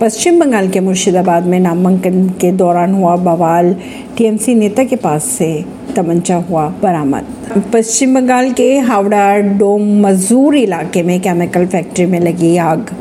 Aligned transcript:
पश्चिम 0.00 0.38
बंगाल 0.40 0.68
के 0.68 0.80
मुर्शिदाबाद 0.80 1.46
में 1.46 1.60
नामांकन 1.60 2.28
के 2.28 2.52
दौरान 2.52 2.92
हुआ 2.94 3.16
बवाल। 3.16 3.76
टीएमसी 4.16 4.54
नेता 4.54 4.84
के 4.84 4.96
पास 4.96 5.24
से 5.24 5.64
तमंचा 5.96 6.36
हुआ 6.36 6.68
बरामद। 6.82 7.24
पश्चिम 7.72 8.14
बंगाल 8.14 8.52
के 8.52 8.78
हावड़ा 8.78 9.38
डोम 9.38 10.00
मजूर 10.06 10.56
इलाके 10.56 11.02
में 11.02 11.20
केमिकल 11.20 11.66
फैक्ट्री 11.66 12.06
में 12.06 12.20
लगी 12.20 12.56
आग। 12.56 12.94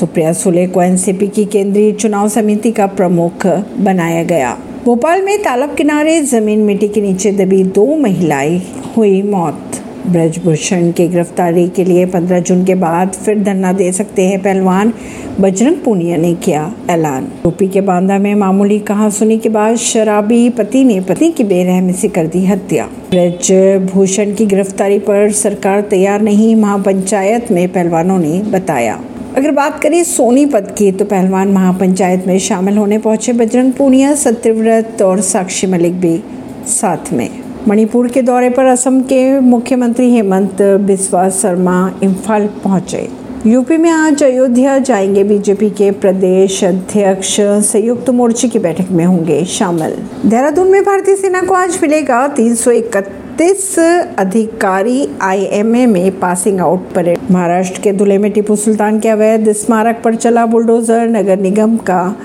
सुप्रिया 0.00 0.32
सुले 0.32 0.66
को 0.66 0.82
एनसीपी 0.82 1.28
की 1.28 1.44
केंद्रीय 1.44 1.92
चुनाव 1.92 2.28
समिति 2.28 2.72
का 2.72 2.86
प्रमुख 2.86 3.46
बनाया 3.78 4.22
गया। 4.24 4.58
भोपाल 4.84 5.22
में 5.22 5.38
तालाब 5.42 5.74
किनारे 5.74 6.20
ज़मीन 6.22 6.58
मिट्टी 6.58 6.88
के 6.88 7.00
नीचे 7.00 7.32
दबी 7.32 7.64
दो 7.64 7.96
महिलाएँ, 7.96 8.62
हुई 8.96 9.22
मौत। 9.22 9.71
ब्रजभूषण 10.06 10.92
की 10.92 11.08
गिरफ्तारी 11.08 11.68
के 11.68 11.84
लिए 11.84 12.06
15 12.06 12.38
जून 12.38 12.64
के 12.64 12.74
बाद 12.74 13.12
फिर 13.12 13.42
धरना 13.42 13.72
दे 13.72 13.92
सकते 13.92 14.22
हैं 14.22 14.42
पहलवान। 14.42 14.92
बजरंग 15.40 15.76
पूनिया 15.76 16.16
ने 16.16 16.34
किया 16.34 16.74
ऐलान। 16.90 17.24
यूपी 17.24 17.68
के 17.68 17.80
बांदा 17.80 18.18
में 18.18 18.34
मामूली 18.34 18.78
कहा 18.78 19.10
सुनी 19.10 19.38
के 19.38 19.48
बाद 19.48 19.76
शराबी 19.76 20.48
पति 20.50 20.84
ने 20.84 21.00
पति 21.00 21.30
की 21.30 21.44
बेरहमी 21.44 21.92
से 21.92 22.08
कर 22.08 22.26
दी 22.26 22.46
हत्या। 22.46 22.88
ब्रजभूषण 23.10 24.34
की 24.34 24.46
गिरफ्तारी 24.46 24.98
पर 24.98 25.32
सरकार 25.32 25.80
तैयार 25.80 26.22
नहीं, 26.22 26.56
महापंचायत 26.56 27.52
में 27.52 27.72
पहलवानों 27.72 28.18
ने 28.18 28.42
बताया। 28.42 29.00
अगर 29.36 29.50
बात 29.50 29.80
करें 29.82 30.04
सोनीपत 30.04 30.74
की 30.78 30.92
तो 30.92 31.04
पहलवान 31.04 31.48
महापंचायत 31.48 32.26
में 32.26 32.38
शामिल 32.38 32.76
होने 32.76 32.98
पहुँचे 32.98 33.32
बजरंग 33.32 33.72
पूनिया, 33.72 34.14
सत्यव्रत 34.14 35.02
और 35.02 35.20
साक्षी 35.20 35.66
मलिक 35.66 36.00
भी 36.00 36.20
साथ 36.66 37.12
में। 37.12 37.41
मणिपुर 37.68 38.08
के 38.08 38.22
दौरे 38.22 38.48
पर 38.50 38.64
असम 38.64 39.00
के 39.00 39.40
मुख्यमंत्री 39.40 40.10
हेमंत 40.10 40.62
बिस्वा 40.62 41.28
शर्मा 41.30 41.92
इम्फाल 42.02 42.46
पहुँचे। 42.64 43.08
यूपी 43.46 43.76
में 43.76 43.90
आज 43.90 44.22
अयोध्या 44.22 44.78
जाएँगे 44.78 45.24
बीजेपी 45.24 45.68
के 45.70 45.90
प्रदेश 45.90 46.64
अध्यक्ष। 46.64 47.36
संयुक्त 47.40 48.10
मोर्चे 48.10 48.48
की 48.48 48.58
बैठक 48.58 48.90
में 48.90 49.04
होंगे 49.04 49.44
शामिल। 49.44 49.94
देहरादून 50.26 50.70
में 50.70 50.82
भारतीय 50.82 51.16
सेना 51.16 51.42
को 51.42 51.54
आज 51.54 51.78
मिलेगा 51.82 52.26
तीन 52.28 52.56
इकतीस 52.72 53.78
अधिकारी। 54.18 55.08
आईएमए 55.22 55.86
में 55.86 56.20
पासिंग 56.20 56.60
आउट 56.60 56.92
परेड। 56.92 57.18
महाराष्ट्र 57.30 57.80
के 57.80 57.92
धुले 57.92 58.18
में 58.18 58.30
टीपू 58.32 58.56
सुल्तान 58.56 59.00
के 59.00 59.08
अवैध 59.08 59.52
स्मारक 59.52 60.02
पर 60.04 60.14
चला 60.14 60.46
बुलडोजर। 60.46 61.08
नगर 61.08 61.38
निगम 61.38 61.76
का 61.76 62.16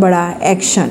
बड़ा 0.00 0.28
एक्शन। 0.44 0.90